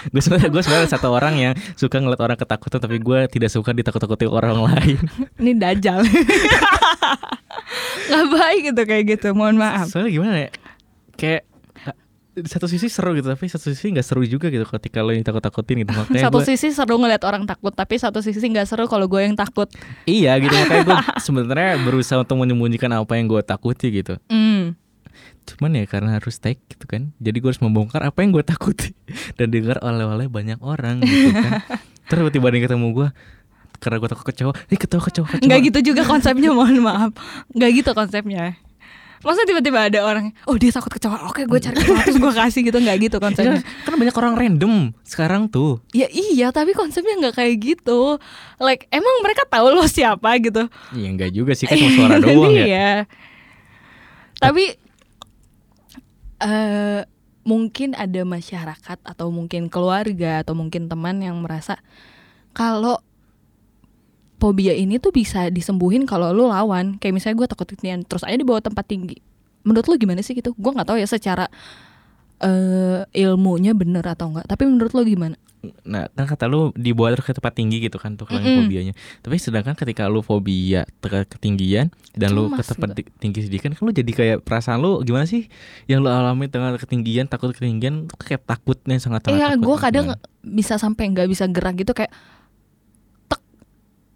[0.07, 3.71] gue sebenarnya gue sebenarnya satu orang yang suka ngeliat orang ketakutan tapi gue tidak suka
[3.71, 4.97] ditakut-takuti orang lain
[5.41, 6.01] Ini dajal.
[8.03, 9.29] nggak baik gitu kayak gitu.
[9.33, 9.87] Mohon maaf.
[9.89, 10.51] soalnya gimana ya
[11.15, 11.43] kayak
[12.31, 15.21] di satu sisi seru gitu tapi satu sisi nggak seru juga gitu ketika lo yang
[15.21, 18.87] takut-takutin gitu makanya satu gue sisi seru ngeliat orang takut, tapi satu sisi nggak seru
[18.87, 19.69] kalau gue yang takut.
[20.07, 24.73] iya gitu makanya gue sebenarnya berusaha untuk menyembunyikan apa yang gue takuti gitu Hmm.
[25.46, 28.92] Cuman ya karena harus take gitu kan jadi gue harus membongkar apa yang gue takuti
[29.40, 31.64] dan dengar oleh-oleh banyak orang gitu kan
[32.09, 33.09] terus tiba-tiba ada yang ketemu gue
[33.76, 37.16] karena gue takut kecewa eh ketawa kecewa kecewa Nggak gitu juga konsepnya, mohon maaf.
[37.50, 38.61] Nggak gitu konsepnya.
[39.20, 42.61] Masa tiba-tiba ada orang, oh dia takut kecoa, oke gue cari kecoa terus gue kasih
[42.61, 43.59] gitu, nggak gitu Iya, konsepnya.
[43.85, 48.20] kan banyak orang random sekarang tuh Ya iya, tapi konsepnya nggak kayak gitu.
[48.57, 50.68] Like emang mereka tahu lo siapa gitu.
[50.92, 52.92] ya enggak juga sih kan cuma suara doang ya Iya.
[54.37, 54.64] Tapi
[56.40, 57.05] eh
[57.44, 61.81] mungkin ada masyarakat atau mungkin keluarga atau mungkin teman yang merasa
[62.53, 63.00] kalau
[64.40, 66.96] fobia ini tuh bisa disembuhin kalau lu lawan.
[66.96, 69.20] Kayak misalnya gue takut ketinggian, terus aja dibawa tempat tinggi.
[69.62, 70.57] Menurut lu gimana sih gitu?
[70.57, 71.46] Gue nggak tahu ya secara
[72.40, 74.48] eh ilmunya bener atau enggak.
[74.48, 75.37] Tapi menurut lu gimana?
[75.83, 78.64] Nah kan kata lu dibawa terus ke tempat tinggi gitu kan tuh kalau yang Mm-mm.
[78.64, 83.68] fobianya Tapi sedangkan ketika lu fobia ke ketinggian Dan lu ke tempat ti- tinggi sedikit
[83.68, 85.53] kan lu jadi kayak perasaan lu gimana sih
[85.85, 89.75] Yang lu alami dengan ketinggian takut ketinggian tuh kayak takutnya sangat sangat Iya, takut gue
[89.75, 90.18] gitu kadang kan.
[90.40, 92.12] bisa sampai nggak bisa gerak gitu kayak
[93.27, 93.40] tek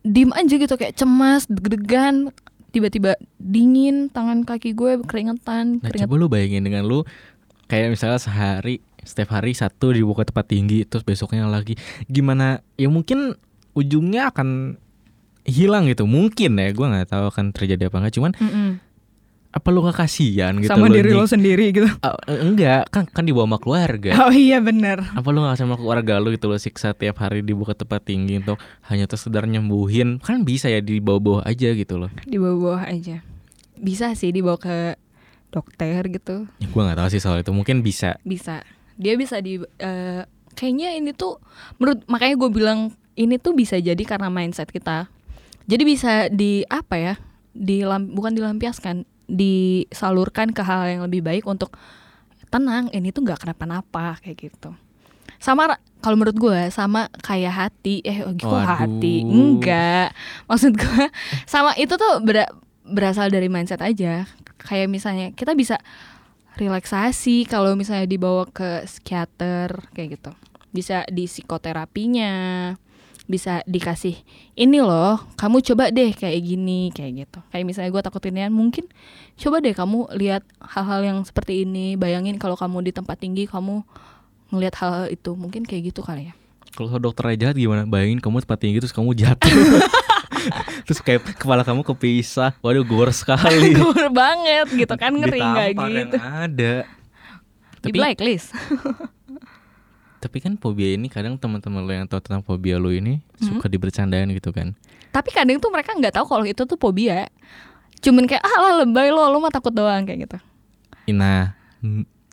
[0.02, 2.33] dim aja gitu kayak cemas, deg-degan,
[2.70, 6.04] tiba-tiba dingin, tangan kaki gue keringetan, Nah keringet.
[6.04, 7.04] coba lu bayangin dengan lu
[7.64, 12.88] Kayak misalnya sehari Setiap hari satu dibawa ke tempat tinggi Terus besoknya lagi Gimana Ya
[12.88, 13.36] mungkin
[13.72, 14.80] ujungnya akan
[15.42, 18.70] hilang gitu Mungkin ya Gue nggak tahu akan terjadi apa enggak Cuman Mm-mm.
[19.54, 21.86] apa lu gak kasihan gitu sama lu diri lo sendiri gitu.
[21.86, 24.98] Eh, enggak kan kan dibawa sama keluarga Oh iya bener.
[25.06, 28.58] apa lu gak sama keluarga lu gitu lo siksa tiap hari dibuka tempat tinggi untuk
[28.82, 33.22] hanya tuh sekedar nyembuhin kan bisa ya di bawah-bawah aja gitu loh Di bawah-bawah aja.
[33.74, 34.98] Bisa sih dibawa ke
[35.50, 36.50] dokter gitu.
[36.58, 38.66] ya, gue nggak tahu sih soal itu mungkin bisa Bisa.
[38.96, 40.22] Dia bisa di eh,
[40.54, 41.42] kayaknya ini tuh
[41.83, 42.78] menurut makanya gue bilang
[43.14, 45.11] ini tuh bisa jadi karena mindset kita.
[45.64, 47.14] Jadi bisa di apa ya?
[47.54, 51.72] Dilam, bukan dilampiaskan, disalurkan ke hal yang lebih baik untuk
[52.50, 52.90] tenang.
[52.90, 54.74] Ini tuh nggak kenapa-napa kayak gitu.
[55.38, 58.04] Sama kalau menurut gue sama kayak hati.
[58.04, 58.66] Eh, oh, kok Waduh.
[58.66, 59.24] hati?
[59.24, 60.12] Enggak.
[60.50, 61.04] Maksud gue
[61.48, 62.52] sama itu tuh bera-
[62.85, 64.28] berasal dari mindset aja.
[64.61, 65.80] Kayak misalnya kita bisa
[66.54, 70.30] relaksasi kalau misalnya dibawa ke psikiater kayak gitu.
[70.74, 72.32] Bisa di psikoterapinya
[73.24, 74.20] bisa dikasih
[74.52, 77.38] ini loh kamu coba deh kayak gini kayak gitu.
[77.48, 78.84] Kayak misalnya gue takut ini mungkin
[79.40, 83.80] coba deh kamu lihat hal-hal yang seperti ini bayangin kalau kamu di tempat tinggi kamu
[84.52, 85.32] ngelihat hal, hal itu.
[85.32, 86.34] Mungkin kayak gitu kali ya.
[86.76, 87.88] Kalau dokternya jahat gimana?
[87.88, 89.48] Bayangin kamu tempat tinggi terus kamu jatuh
[90.87, 95.88] terus kayak kepala kamu kepisah waduh gor sekali Gur banget gitu kan ngeri nggak Ditampar
[95.88, 96.75] yang gitu ada
[97.81, 98.49] di tapi blacklist
[100.23, 103.59] tapi kan fobia ini kadang teman-teman lo yang tahu tentang fobia lo ini Hmm.
[103.59, 104.73] suka dibercandain gitu kan
[105.11, 107.29] tapi kadang tuh mereka nggak tahu kalau itu tuh fobia
[108.01, 110.38] cuman kayak ah lah lebay lo lo mah takut doang kayak gitu
[111.05, 111.53] Nah,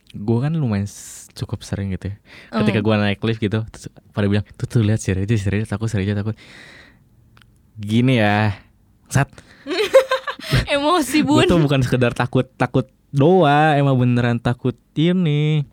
[0.07, 0.87] gue kan lumayan
[1.33, 2.15] cukup sering gitu ya.
[2.55, 2.87] Ketika Hmm.
[2.87, 3.67] gue naik lift gitu,
[4.09, 6.39] pada bilang, tuh tuh lihat si Reja, si Reja takut, si Reja takut.
[7.79, 8.55] Gini ya,
[9.07, 9.31] saat
[10.75, 15.67] emosi gue bun tuh bukan sekedar takut takut doa, emang beneran takut ini,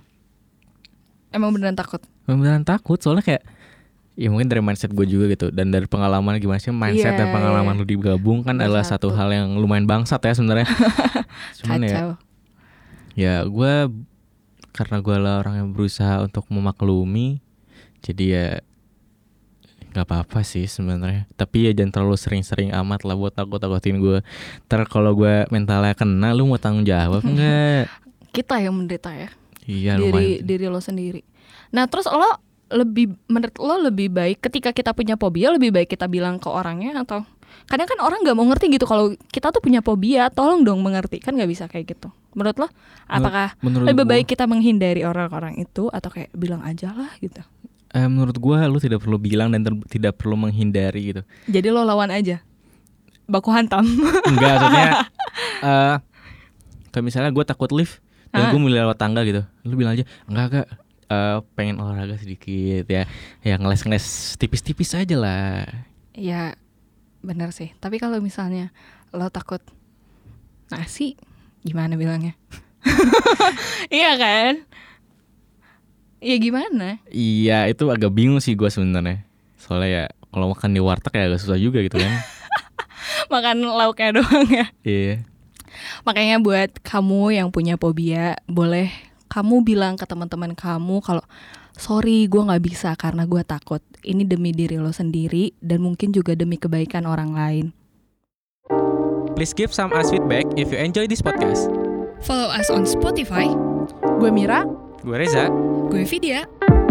[1.31, 2.03] emang beneran takut?
[2.27, 2.99] Emang beneran takut.
[2.99, 3.43] Soalnya kayak,
[4.19, 7.29] ya mungkin dari mindset gue juga gitu, dan dari pengalaman gimana sih mindset Iya, dan
[7.31, 7.81] pengalaman iya.
[7.81, 10.67] lu digabung kan adalah satu hal yang lumayan bangsat ya sebenarnya.
[11.63, 12.11] Cuman ya, kacau.
[13.15, 13.73] ya gue
[14.75, 17.43] karena gue lah orang yang berusaha untuk memaklumi
[17.99, 18.47] jadi ya
[19.91, 21.25] nggak apa-apa sih sebenarnya.
[21.35, 24.21] Tapi ya jangan terlalu sering-sering amat lah buat takut takutin gue
[24.69, 27.89] ntar kalau gue mentalnya kena lu mau tanggung jawab enggak
[28.31, 29.29] kita yang menderita ya.
[29.65, 30.47] Iya diri lumayan.
[30.47, 31.21] diri lo sendiri.
[31.73, 36.05] Nah terus lo lebih menurut lo lebih baik ketika kita punya fobia lebih baik kita
[36.05, 37.25] bilang ke orangnya atau?
[37.65, 41.21] Kadang kan orang nggak mau ngerti gitu kalau kita tuh punya fobia tolong dong mengerti.
[41.21, 42.13] Kan nggak bisa kayak gitu.
[42.37, 42.69] Menurut lo
[43.09, 47.41] apakah menurut lebih gua- baik kita menghindari orang-orang itu atau kayak bilang aja lah gitu
[47.91, 51.23] eh, menurut gue lu tidak perlu bilang dan tidak perlu menghindari gitu.
[51.47, 52.41] Jadi lo lawan aja?
[53.25, 53.85] Baku hantam.
[54.25, 54.87] Enggak maksudnya
[55.69, 55.97] eh
[56.89, 58.51] kayak misalnya gue takut lift dan Ah.
[58.51, 59.45] gue milih lewat tangga gitu.
[59.65, 60.67] Lu bilang aja enggak enggak
[61.09, 63.05] eh, pengen olahraga sedikit ya.
[63.41, 65.65] Ya ngeles-ngeles tipis-tipis aja lah.
[66.13, 66.57] Ya
[67.21, 67.73] benar sih.
[67.77, 68.73] Tapi kalau misalnya
[69.13, 69.61] lo takut
[70.69, 71.17] nasi
[71.61, 72.37] gimana bilangnya?
[73.89, 74.53] Iya kan
[76.19, 76.99] Iya gimana?
[77.11, 79.23] Iya itu agak bingung sih gue sebenarnya.
[79.59, 80.05] Soalnya ya
[80.35, 82.13] kalau makan di warteg ya agak susah juga gitu kan.
[83.33, 84.67] Makan lauknya doang ya?
[84.83, 85.23] Iya.
[86.03, 88.91] Makanya buat kamu yang punya fobia boleh
[89.29, 91.23] kamu bilang ke teman-teman kamu kalau
[91.77, 93.85] sorry gue nggak bisa karena gue takut.
[94.03, 97.67] Ini demi diri lo sendiri dan mungkin juga demi kebaikan orang lain.
[99.39, 101.71] Please give some us feedback if you enjoy this podcast.
[102.27, 103.47] Follow us on Spotify.
[104.19, 104.67] gue Mira
[105.05, 105.49] Gue Reza.
[105.91, 106.47] Gue Vidya.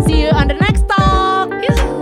[0.06, 1.52] See you on the next talk.
[1.52, 1.97] Yuhu.